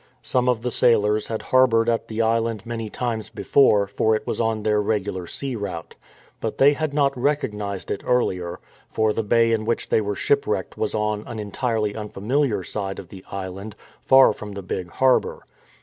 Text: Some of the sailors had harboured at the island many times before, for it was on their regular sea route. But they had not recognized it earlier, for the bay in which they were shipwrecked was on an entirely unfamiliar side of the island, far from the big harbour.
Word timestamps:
Some 0.23 0.49
of 0.49 0.63
the 0.63 0.71
sailors 0.71 1.27
had 1.27 1.43
harboured 1.43 1.87
at 1.87 2.07
the 2.07 2.23
island 2.23 2.65
many 2.65 2.89
times 2.89 3.29
before, 3.29 3.85
for 3.85 4.15
it 4.15 4.25
was 4.25 4.41
on 4.41 4.63
their 4.63 4.81
regular 4.81 5.27
sea 5.27 5.55
route. 5.55 5.95
But 6.39 6.57
they 6.57 6.73
had 6.73 6.91
not 6.91 7.15
recognized 7.15 7.91
it 7.91 8.01
earlier, 8.03 8.59
for 8.89 9.13
the 9.13 9.21
bay 9.21 9.51
in 9.51 9.63
which 9.63 9.89
they 9.89 10.01
were 10.01 10.15
shipwrecked 10.15 10.75
was 10.75 10.95
on 10.95 11.23
an 11.27 11.37
entirely 11.37 11.95
unfamiliar 11.95 12.63
side 12.63 12.97
of 12.97 13.09
the 13.09 13.23
island, 13.29 13.75
far 14.03 14.33
from 14.33 14.53
the 14.53 14.63
big 14.63 14.89
harbour. 14.89 15.45